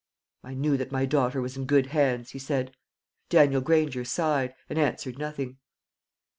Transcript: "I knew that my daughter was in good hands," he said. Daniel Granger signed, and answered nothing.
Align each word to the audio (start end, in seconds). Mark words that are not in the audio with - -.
"I 0.43 0.55
knew 0.55 0.77
that 0.77 0.91
my 0.91 1.05
daughter 1.05 1.41
was 1.41 1.55
in 1.57 1.65
good 1.67 1.85
hands," 1.93 2.31
he 2.31 2.39
said. 2.39 2.75
Daniel 3.29 3.61
Granger 3.61 4.03
signed, 4.03 4.55
and 4.67 4.79
answered 4.79 5.19
nothing. 5.19 5.59